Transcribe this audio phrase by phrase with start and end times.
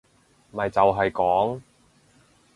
[0.51, 1.61] 咪就係講